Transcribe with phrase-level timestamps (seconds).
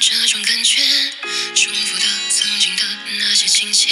[0.00, 0.80] 这种感觉，
[1.54, 2.82] 重复的曾经的
[3.18, 3.88] 那些情节，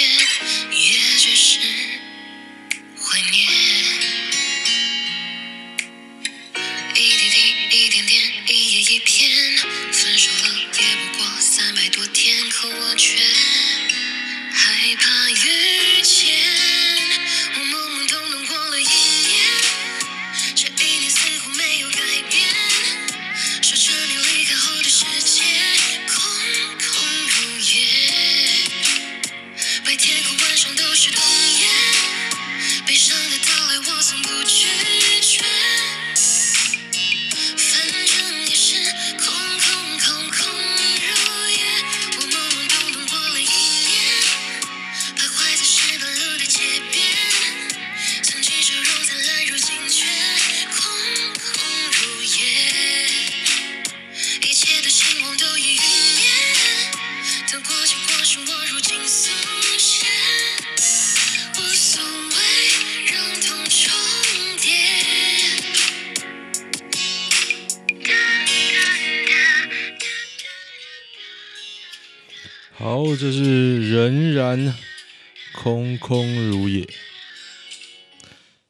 [75.53, 76.87] 空空如也。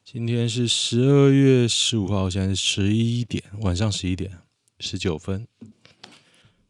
[0.04, 4.30] 今天是十二月十五号，现在十一点，晚上十一点
[4.80, 5.46] 十九分。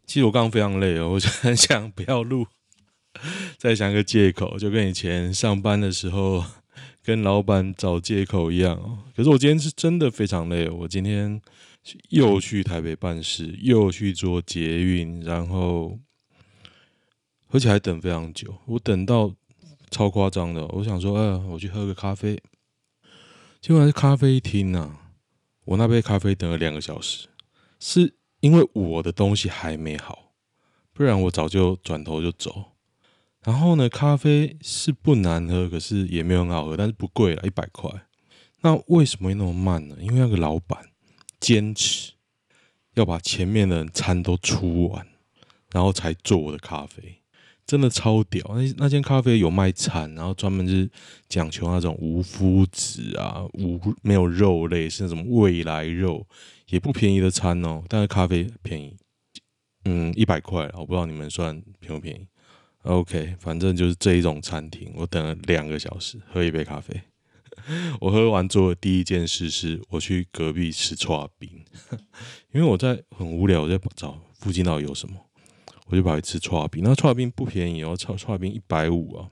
[0.06, 2.46] 其实我刚刚非常累哦，我就很想不要录，
[3.56, 6.44] 再想一个借口，就跟以前上班的时候
[7.02, 9.02] 跟老板找借口一样。
[9.16, 11.40] 可是我今天是真的非常累，我今天
[12.10, 15.98] 又去台北办事，又去做捷运，然后。
[17.50, 19.34] 而且还等非常久，我等到
[19.90, 20.66] 超夸张的。
[20.68, 22.40] 我想说，呃，我去喝个咖啡，
[23.60, 24.96] 结果是咖啡厅啊。
[25.64, 27.28] 我那杯咖啡等了两个小时，
[27.78, 30.32] 是因为我的东西还没好，
[30.92, 32.72] 不然我早就转头就走。
[33.42, 37.90] 然后呢，咖啡是不难喝，可是也没有很好喝，但是不贵了，一百块。
[38.62, 39.96] 那为什么会那么慢呢？
[40.00, 40.90] 因为那个老板
[41.38, 42.12] 坚持
[42.94, 45.06] 要把前面的餐都出完，
[45.72, 47.19] 然后才做我的咖啡。
[47.70, 48.44] 真的超屌！
[48.56, 50.90] 那那间咖啡有卖餐，然后专门就是
[51.28, 56.26] 讲求那种无麸质啊，无没有肉类，是那种未来肉，
[56.70, 57.80] 也不便宜的餐哦。
[57.88, 58.96] 但是咖啡便宜，
[59.84, 62.26] 嗯，一百块，我不知道你们算便不便宜。
[62.82, 67.00] OK，反正就是这一种餐厅，我等了两个小时喝一杯咖啡。
[68.00, 71.48] 我喝完做的第一件事是我去隔壁吃剉冰，
[72.52, 75.14] 因为我在很无聊，我在找附近到底有什么。
[75.90, 79.28] 我就跑去吃剉冰，那剉冰不便宜哦，剉剉冰一百五啊，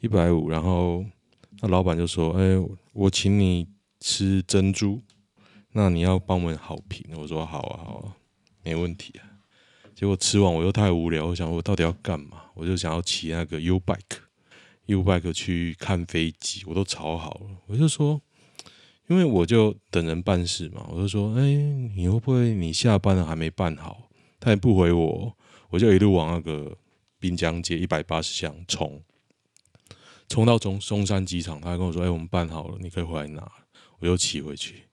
[0.00, 0.48] 一百五。
[0.48, 1.04] 然后
[1.60, 2.58] 那老板就说：“哎、
[2.94, 3.68] 我请你
[4.00, 5.02] 吃珍珠，
[5.72, 8.16] 那你要帮我们好评。”我说：“好啊，好啊，
[8.64, 9.28] 没问题啊。”
[9.94, 12.44] 结果吃完我又太无聊，我想我到底要干嘛？
[12.54, 17.50] 我就想要骑那个 U bike，U bike 去看飞机，我都炒好了。
[17.66, 18.18] 我就说，
[19.08, 21.42] 因为我就等人办事嘛，我就说：“哎、
[21.94, 24.08] 你会不会你下班了还没办好？”
[24.40, 25.36] 他也不回我。
[25.70, 26.76] 我就一路往那个
[27.18, 29.02] 滨江街一百八十巷冲，
[30.28, 33.50] 冲到中松山机场，他还跟我说：“哎、我们办好了，你可以回来拿。”
[34.00, 34.84] 我又骑回去，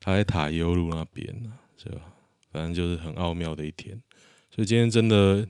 [0.00, 2.00] 他在塔悠路那边呢，是吧？
[2.50, 4.02] 反正就是很奥妙的一天。
[4.50, 5.48] 所以今天真的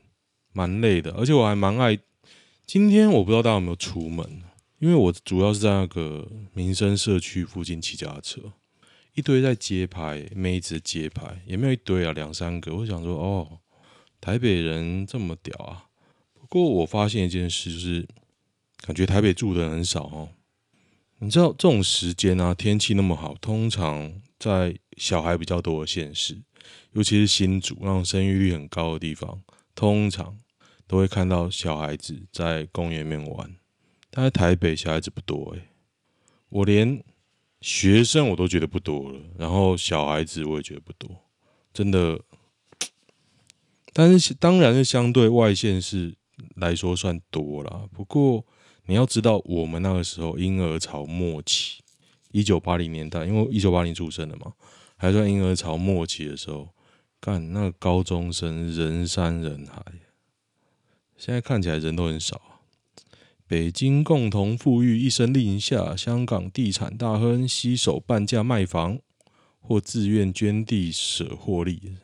[0.53, 1.99] 蛮累的，而且我还蛮爱。
[2.67, 4.43] 今天我不知道大家有没有出门，
[4.79, 8.53] 因为我主要是在那个民生社区附近骑脚踏车，
[9.15, 12.75] 一堆在街拍妹子街拍，也没有一堆啊，两三个。
[12.77, 13.59] 我想说，哦。
[14.23, 15.91] 台北人这么屌啊！
[16.33, 18.07] 不过我发现一件事，就是
[18.77, 20.29] 感觉台北住的人很少哦。
[21.19, 26.41] 你知道这种时间啊，天气那么好，通常在小孩比较多的县市，
[26.93, 29.43] 尤其是新竹那种生育率很高的地方，
[29.75, 30.39] 通常
[30.87, 33.57] 都会看到小孩子在公园里面玩。
[34.09, 35.63] 但在台北小孩子不多诶，
[36.49, 37.03] 我连
[37.61, 41.11] 学生我都觉得不多了，然后小孩子我也觉得不多，
[41.75, 42.21] 真的。
[43.93, 46.15] 但是当然是相对外县市
[46.57, 47.83] 来说算多啦。
[47.93, 48.45] 不过
[48.87, 51.81] 你要知道，我们那个时候婴儿潮末期，
[52.31, 54.53] 一九八零年代，因为一九八零出生的嘛，
[54.97, 56.71] 还算婴儿潮末期的时候，
[57.21, 59.85] 干那个高中生人山人海。
[61.17, 62.41] 现在看起来人都很少。
[63.47, 68.99] 北京共同富裕一声令下，香港地产大亨携手半价卖房，
[69.61, 71.97] 或自愿捐地舍获利。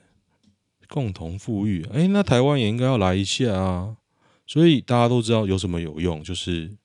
[0.88, 3.96] 共同富裕，哎、那台湾也应该要来一下啊！
[4.46, 6.76] 所以大家都知道有什么有用，就是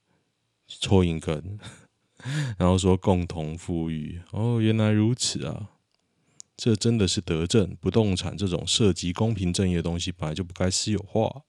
[0.67, 1.57] 抽银根，
[2.59, 4.19] 然后说共同富裕。
[4.31, 5.69] 哦，原来如此啊！
[6.55, 7.75] 这真的是德政。
[7.81, 11.43] 不动产这种涉及公平正义的东西，本来就不该私有化。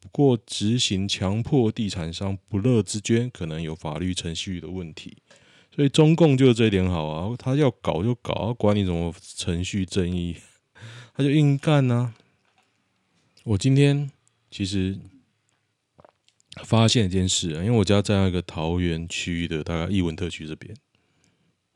[0.00, 5.18] 不过，执行强迫地产商不乐之捐，可能有法律程序的问题。
[5.74, 10.36] 所以中共就这一点好啊，他要搞就搞，管你什么程序正义，
[11.18, 12.14] 他就硬干呢、啊。
[13.42, 14.08] 我今天
[14.52, 14.96] 其实
[16.62, 20.76] 发现一件事啊，因为我家在那个桃园区的大概艺文特区这边。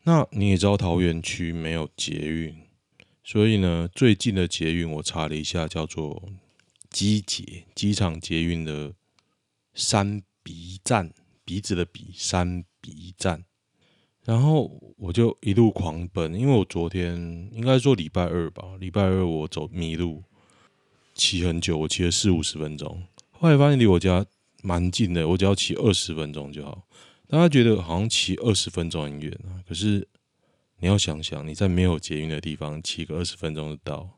[0.04, 2.56] 那你也知道桃园区没有捷运，
[3.24, 6.30] 所以呢，最近的捷运我查了一下，叫做
[6.88, 8.94] 机捷，机场捷运的
[9.74, 11.12] 三鼻站，
[11.44, 13.44] 鼻子的鼻，三鼻站。
[14.24, 17.16] 然后我就一路狂奔，因为我昨天
[17.52, 20.22] 应该说礼拜二吧，礼拜二我走迷路，
[21.14, 24.24] 骑很久，我骑了四五十分钟，后来发现离我家
[24.62, 26.86] 蛮近的，我只要骑二十分钟就好。
[27.26, 30.06] 大家觉得好像骑二十分钟很远啊，可是
[30.78, 34.08] 你要想想，你在没有捷运的地方骑个二十分钟就到，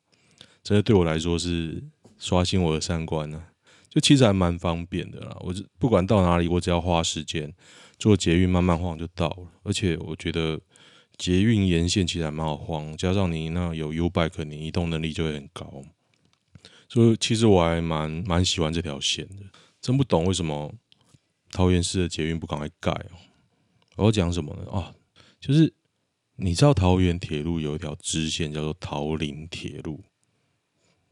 [0.62, 1.83] 真的对我来说是
[2.19, 3.49] 刷新我的三观呢、啊。
[3.89, 7.55] 就其实还蛮方便的啦，我不管到哪里，我只要花时间
[7.99, 9.49] 坐捷运慢慢晃就到了。
[9.62, 10.61] 而且我觉得
[11.17, 15.82] 捷运沿线其实还蛮好晃，加上你那有 U-Bike，你移动能力就会很高。
[16.88, 19.43] 所以其实我还蛮蛮喜欢这条线的，
[19.81, 20.73] 真不懂为什么。
[21.52, 23.14] 桃园市的捷运不赶快盖哦！
[23.94, 24.69] 我要讲什么呢？
[24.73, 24.93] 啊，
[25.38, 25.73] 就是
[26.35, 30.02] 你知道桃园铁路有一条支线叫做桃林铁路，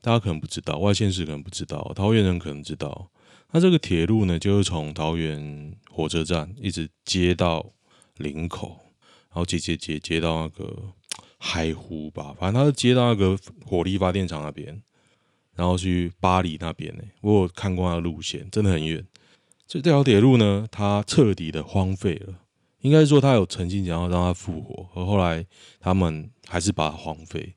[0.00, 3.08] 大家可能不知道，外县市可能不知道，桃园人可能知道。
[3.52, 7.72] 那这个铁路呢，就是从桃园火车站一直接到
[8.16, 8.81] 林口，
[9.28, 10.75] 然后接接接接到那个
[11.38, 14.82] 海湖吧，反正它是接到那个火力发电厂那边，
[15.54, 17.02] 然后去巴黎那边呢。
[17.20, 19.06] 我有看过那个路线，真的很远。
[19.66, 22.38] 这条铁路呢，它彻底的荒废了。
[22.81, 25.46] 应该说，它有曾经想要让它复活，而后来
[25.78, 27.54] 他们还是把它荒废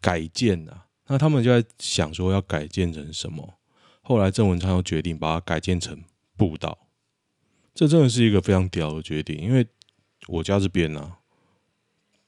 [0.00, 0.86] 改建啊。
[1.06, 3.54] 那他们就在想说要改建成什么？
[4.08, 6.00] 后来郑文昌又决定把它改建成
[6.36, 6.78] 步道。
[7.74, 9.66] 这真的是一个非常屌的决定，因为
[10.28, 11.18] 我家这边呢、啊，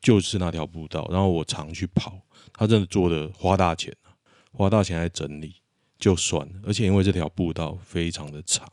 [0.01, 2.21] 就是那条步道，然后我常去跑。
[2.53, 4.11] 他真的做的花大钱啊，
[4.51, 5.55] 花大钱来整理
[6.01, 8.69] 就算了，而且因为这条步道非常的长。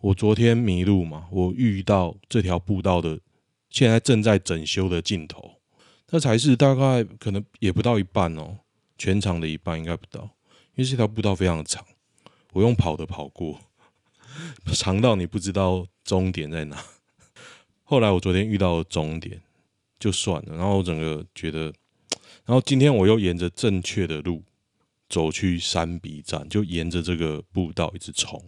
[0.00, 3.18] 我昨天迷路嘛，我遇到这条步道的，
[3.70, 5.62] 现在正在整修的尽头，
[6.10, 8.58] 那才是大概可能也不到一半哦，
[8.98, 10.24] 全长的一半应该不到，
[10.74, 11.82] 因为这条步道非常的长，
[12.58, 13.60] 我用跑的跑过，
[14.74, 16.84] 长到你不知道终点在哪。
[17.84, 19.40] 后来我昨天遇到了终点，
[20.00, 21.72] 就算了，然后我整个觉得，
[22.44, 24.42] 然后今天我又沿着正确的路
[25.08, 28.42] 走去三鼻站，就沿着这个步道一直冲。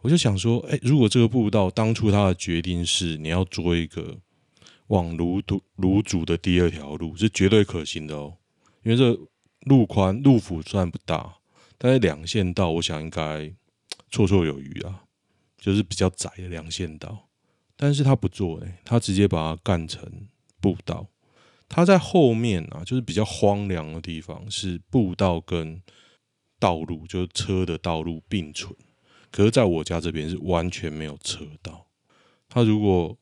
[0.00, 4.18] 我就想说，哎、如果这个步道当初他的决定是你要做一个
[4.88, 8.36] 往卢都卢祖的第二条路，是绝对可行的哦。
[8.82, 9.16] 因为这
[9.66, 11.36] 路宽路幅虽然不大，
[11.82, 13.22] 但是两线道，我想应该
[14.10, 15.04] 绰绰有余啊，
[15.56, 17.30] 就是比较窄的两线道。
[17.74, 20.28] 但是他不做呢，他直接把它干成
[20.60, 21.06] 步道。
[21.70, 25.80] 他在后面啊，就是比较荒凉的地方，是步道跟
[26.58, 28.76] 道路，就是车的道路并存。
[29.30, 31.86] 可是，在我家这边是完全没有车道。
[32.50, 33.16] 他如果，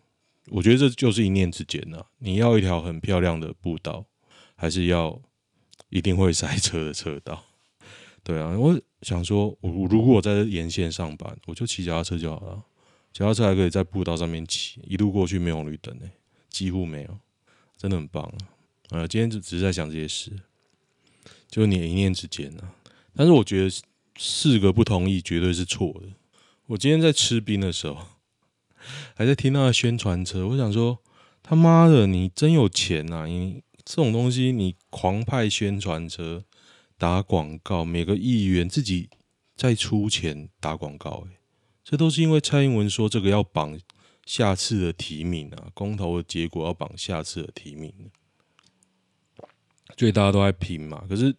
[0.49, 2.05] 我觉得这就是一念之间呐。
[2.19, 4.07] 你要一条很漂亮的步道，
[4.57, 5.21] 还是要
[5.91, 7.45] 一定会塞车的车道？
[8.29, 12.63] 对啊，我想说，我如果在沿线上班，我就骑脚踏车就好了。
[13.11, 16.05] 脚踏车还可以在步道上面骑，一路过去没有绿灯呢，
[16.51, 17.19] 几乎没有，
[17.79, 18.37] 真的很棒啊！
[18.91, 20.31] 呃，今天就只是在想这些事，
[21.49, 22.75] 就你一念之间啊。
[23.15, 23.75] 但是我觉得。
[24.21, 26.09] 四个不同意绝对是错的。
[26.67, 27.99] 我今天在吃冰的时候，
[29.15, 30.45] 还在听那个宣传车。
[30.49, 30.99] 我想说，
[31.41, 33.27] 他妈的，你真有钱呐！
[33.29, 36.45] 你这种东西，你狂派宣传车
[36.99, 39.09] 打广告，每个议员自己
[39.57, 41.25] 在出钱打广告。
[41.31, 41.39] 诶，
[41.83, 43.81] 这都是因为蔡英文说这个要绑
[44.27, 48.11] 下次的提名啊，公投的结果要绑下次的提名，
[49.97, 51.07] 所以大家都在拼嘛。
[51.09, 51.35] 可是。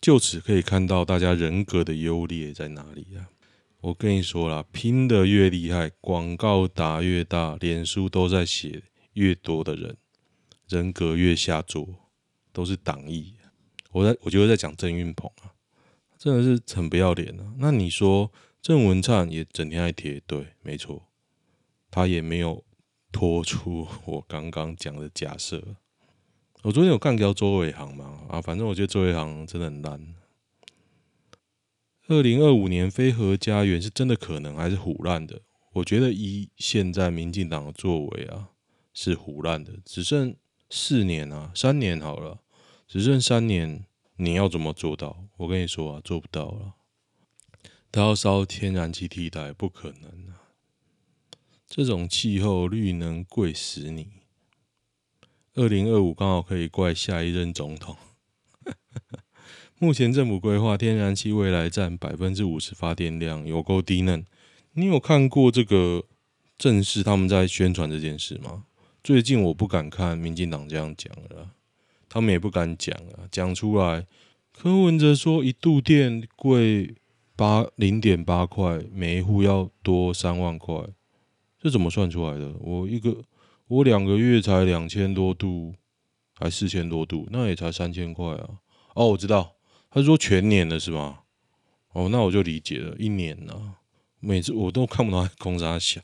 [0.00, 3.30] 就此可以看到大家人格的优劣在哪里啊！
[3.82, 9.96] 我跟你说啦，拼得越厉害，广告打越大，脸书都在写越多的人，
[10.66, 11.88] 人格越下作，
[12.52, 13.34] 都是党意。
[13.92, 15.52] 我在我觉得在讲郑运鹏啊，
[16.18, 17.54] 真的是很不要脸啊！
[17.58, 21.04] 那你说郑文灿也整天在贴，对，没错，
[21.90, 22.64] 他也没有
[23.10, 25.76] 脱出 我刚刚讲的假设。
[26.62, 28.20] 我昨天有干掉周伟航嘛？
[28.28, 30.14] 啊，反正我觉得周伟航真的很烂。
[32.08, 35.40] 二零二五年非核家园是真的可能还是胡烂的？
[35.72, 38.50] 我觉得以现在民进党的作为啊，
[38.94, 39.72] 是胡烂的。
[39.84, 40.36] 只剩
[40.70, 42.40] 四年啊，三年好了，
[42.92, 45.24] 只剩三年，你要怎么做到？
[45.38, 46.74] 我跟你说啊，做不到了。
[47.90, 50.52] 他要烧天然气替代，不可能啊！
[51.66, 54.08] 这种气候，绿能贵死你。
[55.54, 57.96] 二零二五刚好可以怪下一任总统。
[59.80, 64.22] 目前政府规划天然气未来占百分之五十发电量，有够低能。
[64.72, 66.04] 你有看过这个
[66.58, 68.66] 正式他们在宣传这件事吗？
[69.02, 71.52] 最近我不敢看民进党这样讲了，
[72.12, 74.06] 他们也不敢讲啊，讲出来。
[74.52, 76.94] 柯文哲说一度电贵
[77.34, 80.76] 八零点八块，每一户要多三万块，
[81.58, 82.52] 这怎么算出来的？
[82.60, 83.24] 我一个
[83.66, 85.74] 我两个月才两千多度，
[86.34, 88.60] 还四千多度，那也才三千块啊。
[88.94, 89.54] 哦，我知道，
[89.90, 91.20] 他说全年的是吗？
[91.94, 93.76] 哦，那我就理解了，一年呢、
[94.20, 96.02] 每次我都看不到公差小。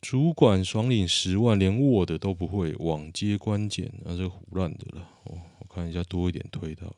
[0.00, 5.08] 主管爽领十万，连 Word 都不会，网接关检，那是唬烂的了。
[5.24, 6.94] 哦，我看一下多一点推到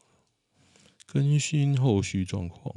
[1.07, 2.75] 更新后续状况。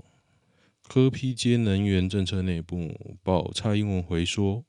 [0.82, 4.66] 科批接能源政策内部报，蔡英文回说：“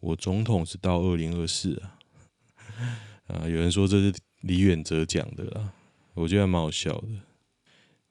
[0.00, 1.98] 我总统是到二零二四啊。”
[3.28, 5.72] 啊，有人说这是李远哲讲的啦，
[6.14, 7.08] 我觉得还蛮好笑的。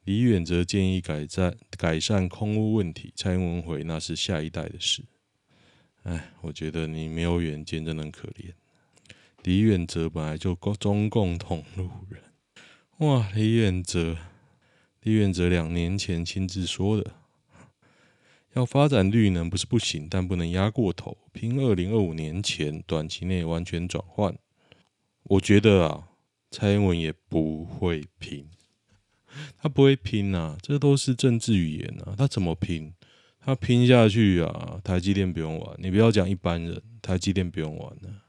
[0.06, 5.04] 李远哲建议改善改善空污问题，蔡英文回那是下一代的事。
[6.04, 8.54] 哎，我觉得你没有远见，真的很可怜。
[9.44, 12.22] 李远哲本来就中共同路人，
[12.98, 13.30] 哇！
[13.36, 14.18] 李远哲，
[15.02, 17.14] 李远哲两年前亲自说的，
[18.54, 24.36] 要发展绿能不是不行，但不能压过头，拼二零二五年前短期内完全转换。
[25.24, 26.08] 我觉得啊，
[26.50, 28.50] 蔡英文也不会拼，
[29.58, 32.94] 他不会拼啊，这都是政治语言啊，他怎么拼？
[33.44, 34.80] 他拼下去啊！
[34.84, 38.22] 台积电不用玩，你不要讲一般人，台积电不用玩了。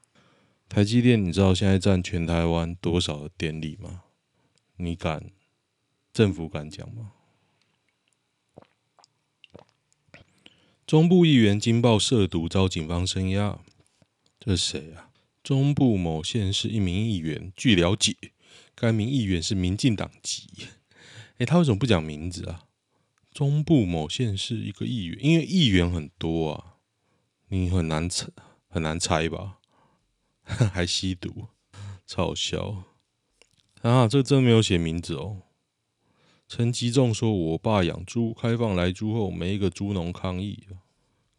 [0.70, 4.04] 台积电，你知道现在占全台湾多少的电力吗？
[4.76, 5.30] 你敢？
[6.14, 7.12] 政府敢讲吗？
[10.86, 13.60] 中部议员惊爆涉毒遭警方声压，
[14.40, 15.10] 这是谁啊？
[15.42, 18.16] 中部某县市一名议员，据了解，
[18.74, 20.48] 该名议员是民进党籍。
[21.36, 22.64] 诶，他为什么不讲名字啊？
[23.32, 26.76] 中部某县市一个议员，因为议员很多啊，
[27.48, 28.28] 你很难猜，
[28.68, 29.58] 很难猜吧？
[30.44, 31.46] 还吸毒，
[32.06, 32.84] 嘲笑
[33.80, 34.06] 啊！
[34.06, 35.42] 这真没有写名字哦。
[36.46, 40.66] 陈吉仲说：“我爸养猪，开放来猪后，没一个猪农抗议，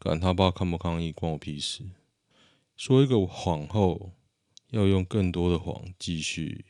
[0.00, 1.84] 管他爸抗不抗议，关我屁事。”
[2.76, 4.10] 说一个谎后，
[4.70, 6.64] 要用更多的谎继续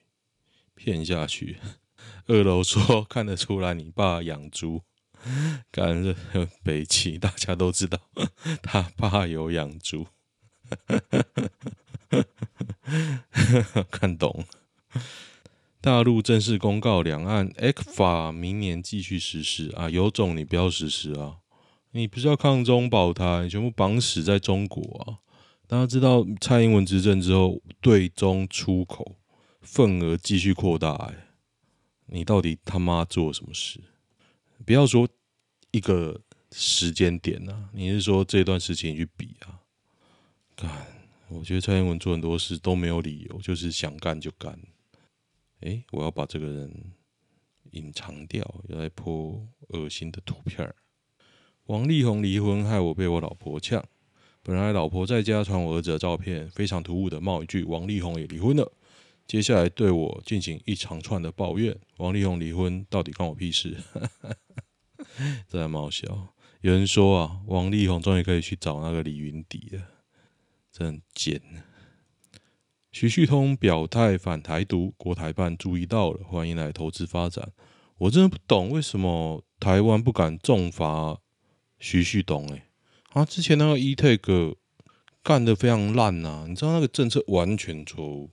[0.74, 1.56] 骗下去。
[2.26, 4.82] 二楼说：“看得出来，你爸养猪。”
[5.70, 6.14] 干这
[6.62, 7.98] 北齐，大家都知道
[8.62, 10.06] 他爸有养猪，
[13.90, 14.44] 看懂。
[15.80, 19.90] 大陆正式公告，两岸 X 法明年继续实施啊！
[19.90, 21.36] 有种你不要实施啊！
[21.90, 25.20] 你不是要抗中保台，全部绑死在中国啊！
[25.66, 29.16] 大家知道蔡英文执政之后，对中出口
[29.60, 31.14] 份额继续扩大，欸，
[32.06, 33.78] 你到底他妈做什么事？
[34.64, 35.08] 不要说
[35.70, 36.20] 一个
[36.52, 39.60] 时间点啊，你是说这段时间去比啊？
[40.56, 40.86] 干，
[41.28, 44.58] 我觉得蔡英文做很多事都没有理由，就是想干就干。
[45.60, 46.92] 哎，我要把这个人
[47.72, 50.72] 隐藏掉，要来泼恶心的图片。
[51.66, 53.82] 王力宏离婚，害我被我老婆呛。
[54.42, 58.70] 本来老婆在家传我儿子的照片，非常突兀的冒一句：“王力宏也离婚了。”
[59.26, 61.76] 接下来对我进行一长串的抱怨。
[61.96, 63.76] 王力宏离婚到底关我屁事？
[65.48, 66.28] 这还蛮笑。
[66.60, 69.82] 有人说啊，王力宏终于可以去找那个李云迪了，
[70.72, 71.40] 真贱。
[72.92, 77.50] 徐旭通表态反台独，国台办注意到了，欢迎来投资发展。
[77.98, 81.18] 我真的不懂为什么台湾不敢重罚
[81.78, 82.62] 徐旭东、欸？
[83.10, 84.56] 啊，之前那个 E-Tag
[85.22, 88.30] 干得非常烂呐、啊，你知道那个政策完全错误。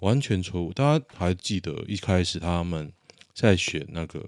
[0.00, 0.72] 完全错误！
[0.72, 2.92] 大家还记得一开始他们
[3.34, 4.24] 在选那个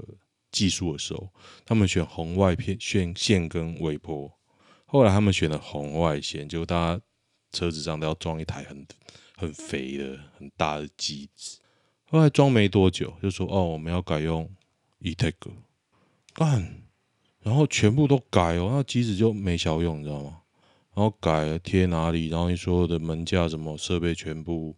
[0.51, 1.29] 技术的时候，
[1.65, 4.33] 他们选红外片线线跟微波，
[4.85, 7.01] 后来他们选了红外线，结果大家
[7.53, 8.85] 车子上都要装一台很
[9.37, 11.61] 很肥的很大的机子。
[12.07, 14.51] 后来装没多久，就说哦，我们要改用
[14.99, 15.35] E-Tech，
[16.35, 16.83] 干，
[17.43, 20.39] 然后全部都改哦，那机子就没效用，你知道吗？
[20.95, 24.75] 然后改了贴哪里，然后你所有的门架什么设备全部。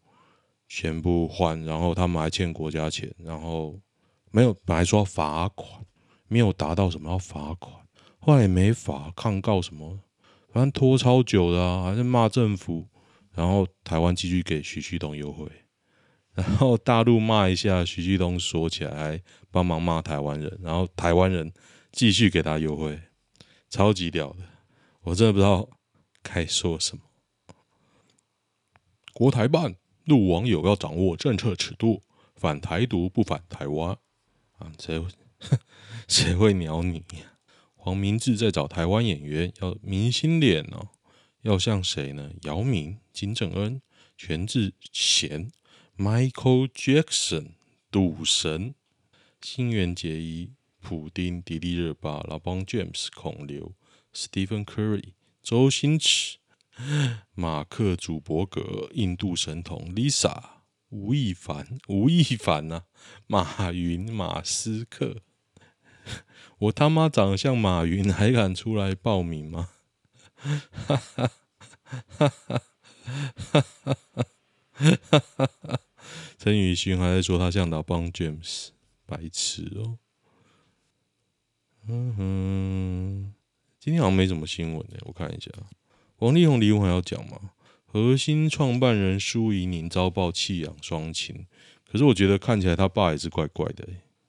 [0.74, 3.78] 全部换，然后他们还欠国家钱，然后
[4.30, 5.84] 没有，本来说要罚款，
[6.28, 7.86] 没有达到什么要罚款，
[8.18, 9.98] 后来也没罚，抗告什么，
[10.50, 12.88] 反正拖超久的啊，还是骂政府，
[13.34, 15.46] 然后台湾继续给徐旭东优惠，
[16.32, 21.52] 然后大陆骂一下，徐旭东说起来，帮忙骂台湾人，然后台湾人
[21.92, 22.98] 继续给他优惠，
[23.68, 24.38] 超级屌的，
[25.02, 25.68] 我真的不知道
[26.22, 27.02] 该说什么。
[29.12, 32.02] 国台办陆网友要掌握政策尺度，
[32.34, 33.96] 反台独不反台湾
[34.58, 34.72] 啊！
[34.78, 35.04] 谁
[36.08, 37.04] 谁会鸟你？
[37.74, 40.88] 黄明志在找台湾演员，要明星脸哦，
[41.42, 42.30] 要像谁呢？
[42.42, 43.82] 姚明、金正恩、
[44.16, 45.50] 全智贤、
[45.96, 47.52] Michael Jackson、
[47.90, 48.74] 赌神、
[49.40, 53.72] 新垣结衣、普丁、迪丽热巴、拉邦 James、孔刘、
[54.14, 56.38] Stephen Curry、周星驰。
[57.34, 60.42] 马克·祖伯格、印度神童 Lisa、
[60.88, 62.84] 吴亦凡、吴亦凡呐、啊，
[63.26, 65.22] 马云、马斯克，
[66.58, 69.70] 我他妈长得像马云，还敢出来报名吗？
[70.36, 71.30] 哈哈
[72.18, 72.28] 哈哈
[73.52, 75.80] 哈哈！
[76.38, 78.70] 陈宇勋还在说他像老邦 James，
[79.06, 79.98] 白痴哦。
[81.86, 83.34] 嗯哼，
[83.78, 85.50] 今天好像没什么新闻呢，我看一下。
[86.22, 87.50] 王力宏离婚还要讲吗？
[87.84, 91.44] 核心创办人苏怡宁遭曝弃养双亲，
[91.84, 93.86] 可是我觉得看起来他爸也是怪怪的，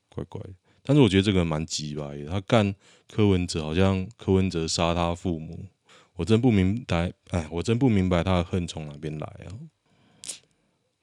[0.09, 0.49] 怪怪的。
[0.81, 2.73] 但是我觉得这个蛮鸡掰的，他干
[3.07, 5.67] 柯文哲，好像柯文哲杀他父母，
[6.15, 9.53] 我真不明白，哎，我真不明白他的恨从哪边来啊！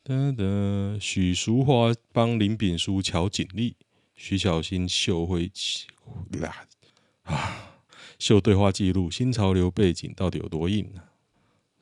[0.04, 3.76] 噔噔，许淑华帮林炳书乔锦丽，
[4.16, 5.52] 徐小新秀会
[6.32, 6.66] 啦
[7.22, 7.69] 啊！
[8.20, 11.10] 秀对话记录，新潮流背景到底有多硬呢、啊？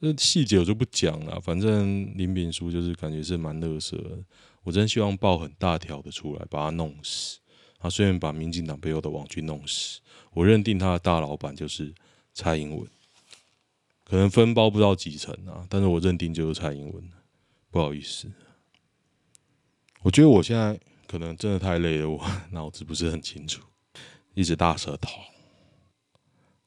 [0.01, 1.41] 这细节我就不讲了。
[1.41, 3.99] 反正林炳书就是感觉是蛮乐色，
[4.63, 7.41] 我真希望爆很大条的出来把他弄死。
[7.81, 10.01] 他虽然把民进党背后的网军弄死，
[10.33, 11.93] 我认定他的大老板就是
[12.33, 12.89] 蔡英文，
[14.05, 17.11] 可能分包不到几成啊，但是我认定就是蔡英文。
[17.71, 18.31] 不好意思，
[20.03, 23.61] 我觉得我现在可能真的太累了，我 脑子不是很清楚，
[24.35, 25.11] 一直大舌头。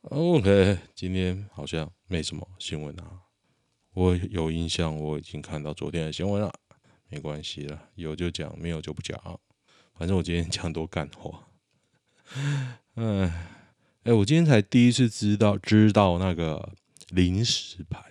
[0.09, 3.21] OK，今天好像没什么新闻啊。
[3.93, 6.51] 我有印象，我已经看到昨天的新闻了。
[7.07, 9.37] 没关系了，有就讲，没有就不讲啊。
[9.93, 11.43] 反正我今天讲多干活。
[12.95, 13.31] 嗯，
[14.03, 16.73] 哎，我今天才第一次知道知道那个
[17.09, 18.03] 临时牌，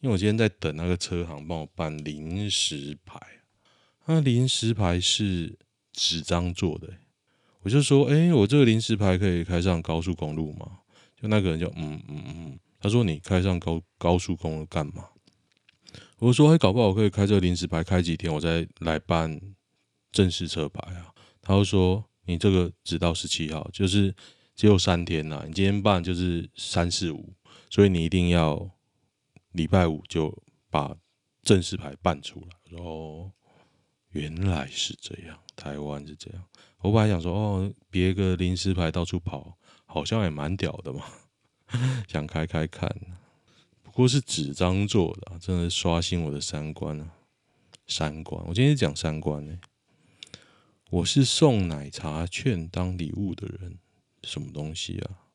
[0.00, 3.18] 因为我今天在等那个车行帮我办临时牌。
[4.04, 5.58] 那临时牌是
[5.92, 6.92] 纸张做的，
[7.62, 10.79] 我就说，哎，我这个临时牌可以开上高速公路吗？
[11.20, 15.08] 就那个人就嗯嗯嗯，他说，你开上高高速公路干嘛？
[16.18, 19.40] 我说，哎，搞不好我可以开这个临时牌开几天，我再来办
[20.12, 21.12] 正式车牌啊。
[21.42, 24.14] 他就说，你这个只到十七号，就是
[24.54, 25.42] 只有三天呐。
[25.46, 27.34] 你今天办就是三四五，
[27.70, 28.70] 所以你一定要
[29.52, 30.94] 礼拜五就把
[31.42, 32.48] 正式牌办出来。
[32.70, 33.30] 然后
[34.10, 36.44] 原来是这样，台湾是这样。
[36.80, 39.58] 我本来想说，哦，别个临时牌到处跑。
[39.92, 41.04] 好像也蛮屌的嘛，
[42.06, 42.88] 想开开看，
[43.82, 47.12] 不过是纸张做的，真的刷新我的三观啊！
[47.88, 49.58] 三观，我今天讲三观呢。
[50.90, 53.78] 我是送奶茶券当礼物的人，
[54.22, 55.26] 什么东西啊？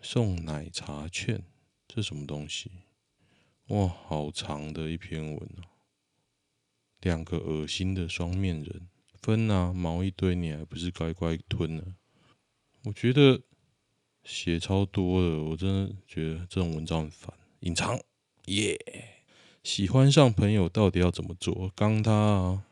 [0.00, 1.44] 送奶茶券，
[1.86, 2.72] 这什么东西？
[3.68, 5.62] 哇，好长的一篇文哦！
[7.00, 8.88] 两个恶心的双面人，
[9.22, 11.94] 分啊，毛一堆，你还不是乖乖吞了？
[12.84, 13.42] 我觉得
[14.24, 17.32] 写超多的，我真的觉得这种文章很烦。
[17.60, 18.00] 隐藏，
[18.46, 18.78] 耶、
[19.62, 21.70] 喜欢上朋友到底要怎么做？
[21.74, 22.64] 刚他啊，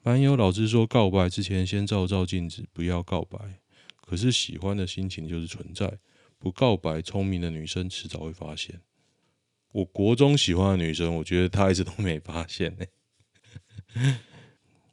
[0.00, 3.60] 班友老师说，告白之前先照照镜子，不要告白。
[4.00, 5.98] 可是喜欢的心情就是存在，
[6.38, 8.80] 不告白，聪明的女生迟早会发现。
[9.72, 12.86] 我国中喜欢的女生，我觉得她一直都没发现呢、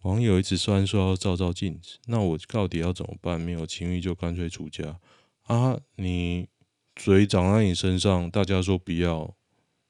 [0.06, 3.42] 网友一直说说要照照镜子，那我到底要怎么办？
[3.42, 5.00] 没有情欲就干脆出家
[5.46, 5.80] 啊！
[5.96, 6.48] 你
[6.96, 9.36] 嘴长在你身上，大家说不要，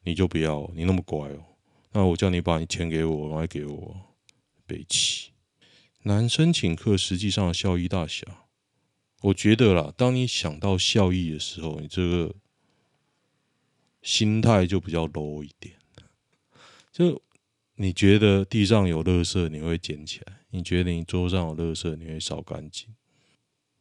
[0.03, 1.43] 你就不要，你那么乖哦。
[1.91, 3.97] 那我叫你把你钱给我，赶快给我。
[4.65, 5.31] 北七
[6.03, 8.25] 男生请客，实际上效益大小，
[9.19, 12.33] 我觉得啦，当你想到效益的时候，你这个
[14.01, 15.75] 心态就比较 low 一点，
[16.93, 17.21] 就。
[17.77, 22.87] 你觉得地上有垃圾，你会捡起来；你觉得你桌上有垃圾，你会扫干净。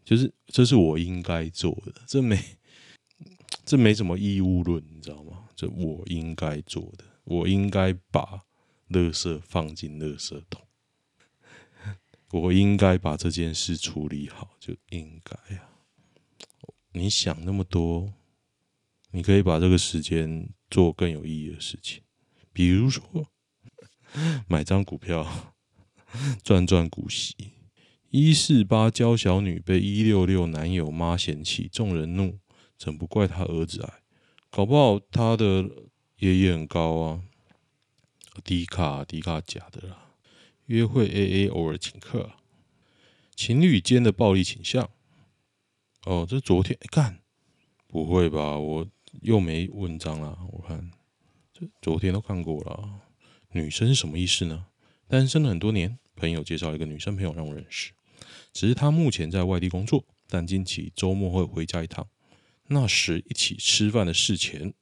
[0.05, 2.39] 就是这是我应该做的，这没
[3.65, 5.49] 这没什么义务论，你知道吗？
[5.55, 8.43] 这我应该做的，我应该把
[8.91, 10.61] 垃圾放进垃圾桶，
[12.33, 15.71] 我应该把这件事处理好，就应该啊。
[16.93, 18.13] 你想那么多，
[19.13, 22.03] 你可以把这个时间做更有意义的事情，
[22.53, 23.31] 比如说。
[24.49, 25.55] 买张股票
[26.43, 27.37] 赚赚股息。
[28.11, 32.39] 一四八娇小女被一六六男友妈嫌弃，众人怒，
[32.79, 34.03] 怎不怪他儿子矮？
[34.51, 35.69] 搞不好他的
[36.19, 37.23] 爷爷很高啊。
[38.43, 40.17] 低卡低卡假的啦，
[40.67, 42.33] 约会 AA 偶尔请客，
[43.35, 44.91] 情侣间的暴力倾向。
[46.05, 47.21] 哦，这昨天干、欸，
[47.87, 48.59] 不会吧？
[48.59, 48.87] 我
[49.23, 50.37] 又没文章啦。
[50.53, 50.91] 我看
[51.53, 53.01] 这昨天都看过了。
[53.55, 54.67] 女生是什么意思呢？
[55.07, 57.93] 单身了很多年，朋友介绍一个女生朋友让我认识，
[58.53, 62.09] 只是她目前在外地工作，但近期周末会回家一趟。
[62.67, 64.75] 那时一起吃饭的事前，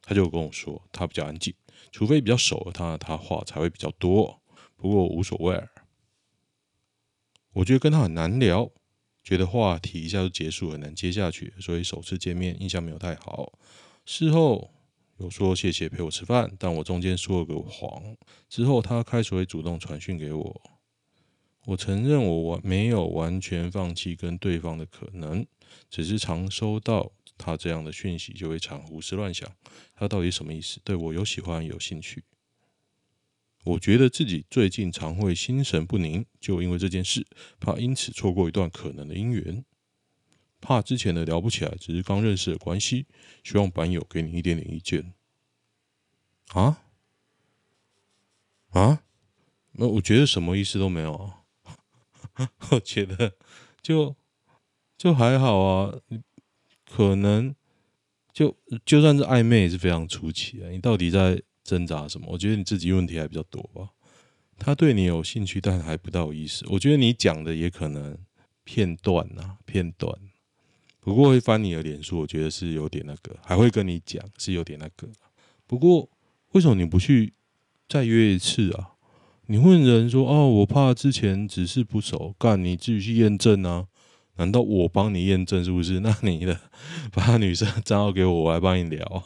[0.00, 1.52] 她就跟我说，她比较安静，
[1.90, 4.40] 除非比较熟了，她她话才会比较多。
[4.76, 5.60] 不过无所谓，
[7.54, 8.70] 我觉得跟她很难聊。
[9.24, 13.58] 觉得话题一下就结束，很难接下去，所以首次见面印象没有太好。
[14.06, 14.72] 事后
[15.20, 18.16] 有说谢谢陪我吃饭，但我中间说了个谎。
[18.48, 20.60] 之后他开始会主动传讯给我，
[21.66, 25.46] 我承认我完没有完全放弃跟对方的可能，
[25.90, 29.46] 只是常收到他这样的讯息就会常胡思乱想，
[29.94, 30.80] 他到底什么意思？
[30.82, 32.24] 对我有喜欢有兴趣？
[33.64, 37.26] 我觉得自己最近常会心神不宁，就因为这件事，
[37.60, 39.62] 怕因此错过一段可能的姻缘，
[40.60, 43.06] 怕之前的聊不起来，只是刚认识的关系，
[43.42, 45.12] 希望版友给你一点点意见。
[46.48, 46.82] 啊？
[48.70, 49.02] 啊？
[49.72, 51.42] 那我觉得什么意思都没有啊。
[52.70, 53.34] 我觉得
[53.82, 54.14] 就
[54.96, 55.94] 就还好啊，
[56.90, 57.54] 可能
[58.32, 60.68] 就就算是暧昧也是非常初期啊。
[60.70, 61.42] 你到底在？
[61.62, 62.26] 挣扎什么？
[62.30, 63.90] 我觉得你自己问题还比较多吧。
[64.58, 66.64] 他对你有兴趣，但还不到意思。
[66.68, 68.18] 我觉得你讲的也可能
[68.64, 70.18] 片段啊，片段。
[71.00, 75.08] 不过会翻你的脸书，我觉得是有点那个，还会跟你讲是有点那个。
[75.66, 76.08] 不过
[76.52, 77.32] 为什么你不去
[77.88, 78.92] 再约一次啊？
[79.46, 83.86] 你问人说哦，我怕之前只是不熟，干你自己去验证啊？
[84.36, 86.00] 难道我帮你验证是不是？
[86.00, 86.60] 那你的
[87.12, 89.24] 把女生账号给我，我来帮你聊。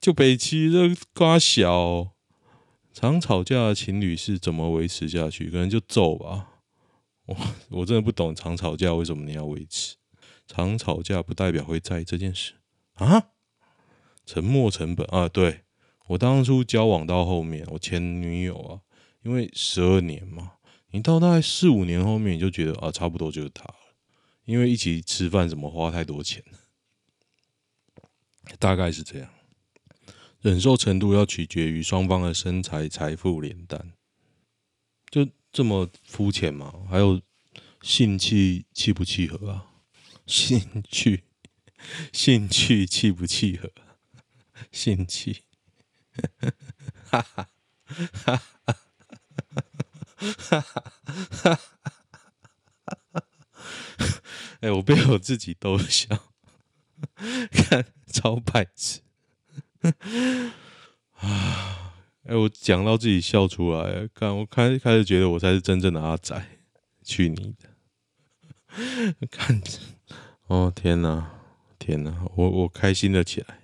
[0.00, 2.12] 就北七这瓜小，
[2.92, 5.50] 常吵架的情侣是怎么维持下去？
[5.50, 6.48] 可能就揍吧。
[7.26, 7.36] 我
[7.68, 9.94] 我真的不懂常吵架为什么你要维持？
[10.50, 12.54] 常吵架不代表会在意这件事
[12.94, 13.28] 啊？
[14.26, 15.28] 沉没成本啊？
[15.28, 15.60] 对，
[16.08, 18.80] 我当初交往到后面，我前女友啊，
[19.22, 20.54] 因为十二年嘛，
[20.90, 23.94] 你到大概四五年后面，你就觉得啊，差不多就是他了，
[24.44, 26.42] 因为一起吃饭怎么花太多钱，
[28.58, 29.30] 大概是这样。
[30.40, 33.92] 忍受程度要取决于双方的身材、财富、脸蛋，
[35.10, 36.74] 就这么肤浅吗？
[36.90, 37.20] 还有
[37.82, 39.69] 性气契不契合啊？
[40.30, 41.24] 兴趣、
[42.12, 43.72] 兴趣契不契合？
[44.70, 45.42] 兴趣，
[47.10, 47.48] 哈哈
[47.82, 48.40] 哈哈
[50.38, 51.58] 哈哈哈哈！
[54.60, 56.30] 哎，我被我自己逗笑，
[57.50, 59.00] 看超白痴。
[61.14, 61.94] 啊！
[62.22, 66.40] 哎，我讲到自己笑出来，看我开开始觉得我才是真正的阿仔，
[67.02, 67.68] 去你的！
[69.28, 69.60] 看，
[70.50, 71.30] 哦天哪，
[71.78, 72.26] 天哪！
[72.34, 73.60] 我我开心了起来。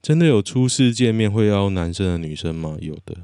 [0.00, 2.78] 真的有初次见面会邀男生的女生吗？
[2.80, 3.16] 有的。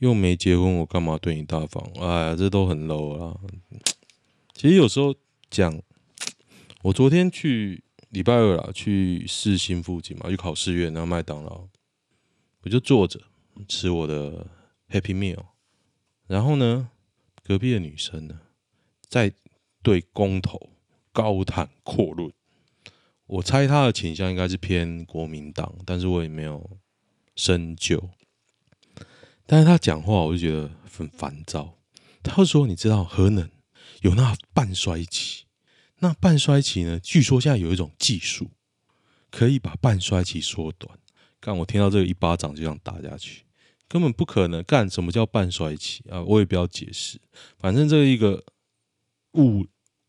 [0.00, 1.82] 又没结婚，我干嘛对你大方？
[1.98, 3.40] 哎呀，这都很 low 啊。
[4.52, 5.14] 其实有时候
[5.48, 5.80] 讲，
[6.82, 7.82] 我昨天去。
[8.10, 11.66] 礼拜二啦，去市心附近嘛，去考试院，然后麦当劳，
[12.60, 13.20] 我就坐着
[13.66, 14.46] 吃我的
[14.88, 15.46] Happy Meal，
[16.28, 16.90] 然后呢，
[17.42, 18.38] 隔壁的女生呢，
[19.08, 19.32] 在
[19.82, 20.70] 对公投
[21.14, 22.30] 高谈阔论，
[23.26, 26.78] 我猜他的倾向应该是偏国民党，但是我也没有
[27.36, 28.10] 深究，
[29.46, 31.78] 但是他讲话我就觉得很烦躁，
[32.22, 33.48] 他说你知道核能
[34.02, 35.44] 有那半衰期。
[36.00, 36.98] 那半衰期呢？
[37.00, 38.50] 据说现在有一种技术，
[39.30, 40.98] 可以把半衰期缩短。
[41.40, 43.44] 干，我听到这个一巴掌就想打下去，
[43.88, 44.62] 根本不可能。
[44.64, 46.20] 干，什么叫半衰期啊？
[46.22, 47.18] 我也不要解释，
[47.56, 48.44] 反正这一个
[49.34, 49.66] 物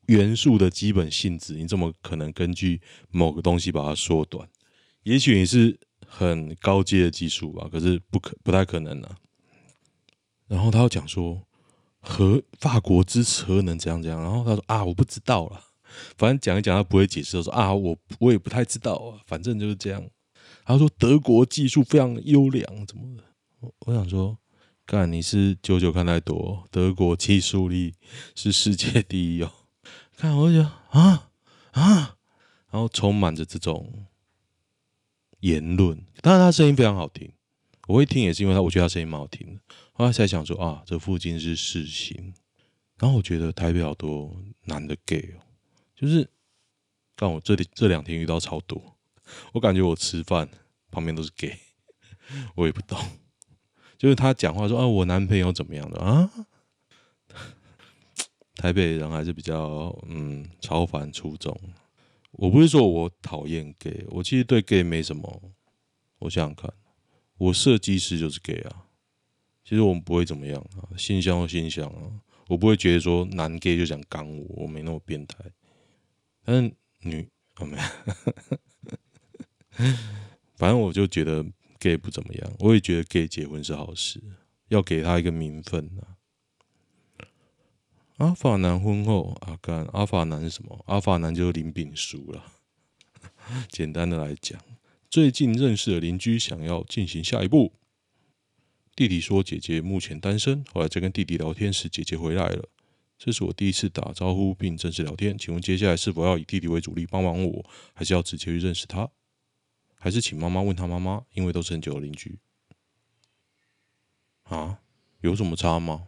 [0.08, 4.48] 元素的基本性质，你怎么可能根据某个东西把它缩短？
[5.04, 9.18] 也许你是很高阶的技术吧，可是不可不太可能啊。
[10.48, 11.42] 然后他又讲说，
[12.00, 15.62] 核法国支持核能怎样怎样，然后他说啊，我不知道了。
[16.18, 20.04] 反正讲一讲，他不会解释，说啊，我我也不太知道啊，反正就是这样。
[20.66, 23.24] 他说德国技术非常优良，怎么的？
[23.86, 24.38] 我想说，
[24.86, 27.94] 干你是九九看太多，德国技术力
[28.36, 29.52] 是世界第一哦。
[30.18, 31.30] 看我就觉得啊
[31.72, 32.18] 啊，
[32.72, 34.06] 然后充满着这种
[35.42, 37.32] 言论，当然他声音非常好听，
[37.88, 39.62] 我会听也是因为他，我觉得他声音蛮好听的。
[39.92, 42.34] 后来才想说啊，这附近是世新，
[42.98, 45.44] 然后我觉得台北好多男的 gay 哦，
[45.96, 46.30] 就是，
[47.16, 48.98] 但我这里这两天遇到超多，
[49.54, 50.50] 我感觉我吃饭
[50.92, 51.60] 旁边都是 gay，
[52.56, 52.98] 我也不懂，
[53.98, 56.32] 就是他讲话说啊，我男朋友怎么样的啊？
[58.66, 61.56] 台北人还是比较嗯超凡出众。
[62.32, 65.54] 我不是说我讨厌 gay，我其实对 gay 没什么。
[66.18, 66.74] 我想想看。
[67.38, 68.88] 我设计师就是 gay 啊，
[69.64, 72.10] 其实我们不会怎么样啊，性向就性向啊，
[72.48, 75.38] 我不会觉得说男 gay 就想干我，我没那么变态。
[76.44, 77.84] 但是女哦没有，
[80.58, 81.46] 反正我就觉得
[81.80, 84.20] gay 不怎么样，我也觉得 gay 结婚是好事，
[84.70, 86.15] 要给他一个名分啊。
[88.18, 90.84] 阿法男婚后啊干，阿法男是什么？
[90.88, 92.54] 阿法男就是林炳书了。
[93.68, 94.58] 简单的来讲。
[95.10, 97.74] 最近认识的邻居想要进行下一步。
[98.96, 100.64] 弟弟说姐姐目前单身。
[100.72, 102.70] 后来在跟弟弟聊天时，姐姐回来了。
[103.18, 109.10] 这是我第一次打招呼并正式聊天，请问接下来是否要以弟弟为主力帮忙我，还是要直接去认识他？
[109.96, 111.26] 还是请妈妈问他妈妈？
[111.34, 112.40] 因为都是很久的邻居。
[114.44, 114.80] 啊？
[115.20, 116.08] 有什么差吗？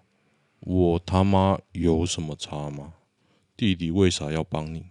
[0.62, 2.94] 我他妈有什么差吗？
[3.56, 4.86] 弟弟为啥要帮你？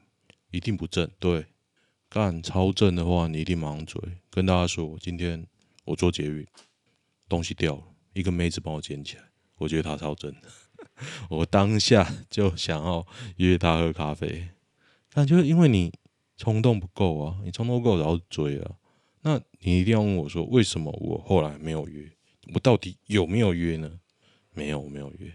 [0.50, 1.46] 一定不正，对。
[2.08, 4.00] 干超正的话，你一定马上追。
[4.30, 5.46] 跟大家说，今天
[5.84, 6.46] 我坐捷运，
[7.28, 7.82] 东西掉了，
[8.14, 9.24] 一个妹子帮我捡起来，
[9.58, 10.48] 我觉得她超正的，
[11.28, 14.48] 我当下就想要约她喝咖啡。
[15.12, 15.92] 但就是因为你
[16.36, 18.76] 冲动不够啊，你冲动够然后追啊，
[19.22, 22.10] 那你一定要问我说，为什么我后来没有约？
[22.54, 23.98] 我到底有没有约呢？
[24.56, 25.30] 没有，我没有约。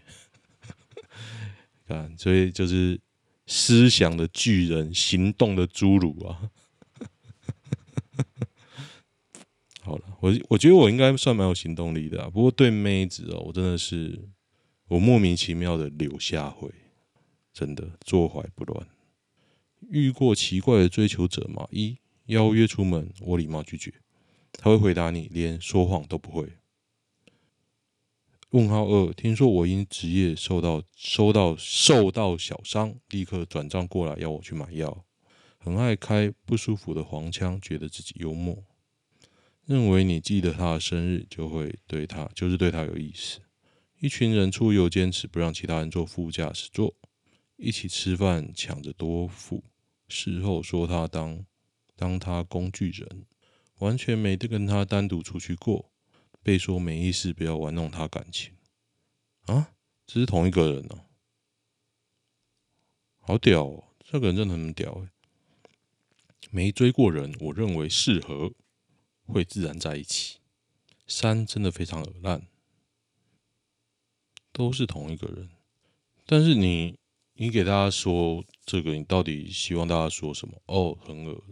[1.88, 2.99] 看，所以就是
[3.45, 6.49] 思想的巨人，行动的侏儒啊。
[9.81, 12.29] 好了，我我觉得我应该算蛮有行动力的啊。
[12.29, 14.27] 不过对妹子哦，我真的是
[14.88, 16.69] 我莫名其妙的柳下惠，
[17.53, 18.88] 真的坐怀不乱。
[19.89, 21.67] 遇过奇怪的追求者吗？
[21.71, 23.93] 一邀约出门，我礼貌拒绝，
[24.53, 26.47] 他会回答你，连说谎都不会。
[28.51, 35.05] 问号二，听说我因职业受到收到受到小伤，立刻转账过来要我去买药。
[35.57, 38.61] 很爱开不舒服的黄腔，觉得自己幽默，
[39.63, 43.39] 认为你记得他的生日就会对他就是对他有意思。
[44.01, 46.93] 一群人出游，坚持不让其他人坐副驾驶座，
[47.55, 49.63] 一起吃饭抢着多付，
[50.09, 51.45] 事后说他当
[51.95, 53.25] 当他工具人，
[53.77, 55.90] 完全没得跟他单独出去过，
[56.43, 58.54] 被说没意思，不要玩弄他感情。
[59.45, 59.73] 啊，
[60.06, 61.06] 这是同一个人哦，
[63.19, 65.10] 好屌哦，这个人真的很屌诶。
[66.49, 68.54] 没追过人，我认为适合
[69.25, 70.39] 会自然在一起。
[71.08, 72.47] 三真的非常恶烂，
[74.51, 75.49] 都是同一个人。
[76.25, 76.97] 但是你
[77.34, 80.62] 你给大家说这个，你到底希望大家说什么？
[80.65, 81.43] 哦，很恶，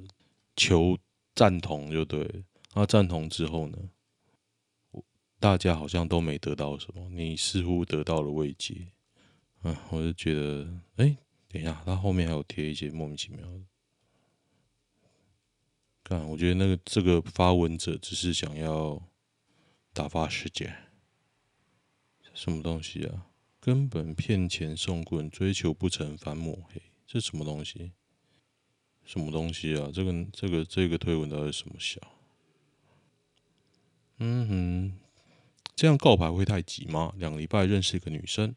[0.55, 0.97] 求
[1.35, 2.43] 赞同就对。
[2.73, 3.77] 那赞同之后呢？
[5.39, 8.87] 大家好像都没得到什么，你似乎得到了慰藉。
[9.63, 13.61] 嗯，我就觉得，哎，等一下，他后面还有贴一些莫名其妙的。
[16.03, 19.01] 看，我觉得那个这个发文者只是想要
[19.93, 20.75] 打发时间，
[22.33, 23.27] 什么东西啊？
[23.61, 27.93] 根本骗钱送棍，追求不成反抹黑，这什么东西？
[29.05, 29.89] 什么东西啊？
[29.93, 32.01] 这个这个这个推文到底什么小？
[34.17, 34.99] 嗯哼，
[35.79, 37.13] 这样告白会太急吗？
[37.15, 38.53] 两个礼拜认识一个女生，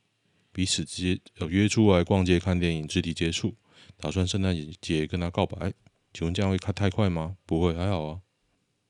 [0.51, 3.55] 彼此直接要约出来逛街、看电影、肢体接触，
[3.97, 5.73] 打算圣诞节跟她告白。
[6.13, 7.37] 请问这样会开太快吗？
[7.47, 8.21] 不会，还好啊。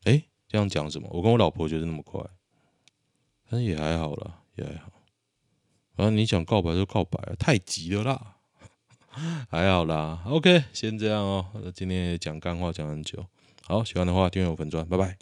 [0.04, 1.10] 哎，这样讲什么？
[1.12, 2.24] 我跟我老婆觉得那么快，
[3.50, 4.90] 但是也还好啦，也还好。
[5.94, 8.36] 反正你想告白就告白，太急了啦。
[9.50, 11.50] 还好啦，OK，先这样哦。
[11.62, 13.26] 那今天也讲干话讲很久，
[13.66, 15.18] 好，喜欢的话订阅我粉专，拜拜。